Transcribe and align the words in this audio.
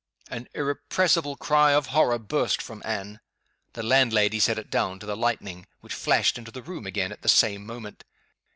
An 0.31 0.49
irrepressible 0.55 1.35
cry 1.35 1.73
of 1.73 1.85
horror 1.93 2.17
burst 2.17 2.59
from 2.59 2.81
Anne. 2.83 3.19
The 3.73 3.83
landlady 3.83 4.39
set 4.39 4.57
it 4.57 4.71
down 4.71 4.97
to 4.97 5.05
the 5.05 5.15
lightning, 5.15 5.67
which 5.81 5.93
flashed 5.93 6.39
into 6.39 6.49
the 6.49 6.63
room 6.63 6.87
again 6.87 7.11
at 7.11 7.21
the 7.21 7.29
same 7.29 7.63
moment. 7.63 8.03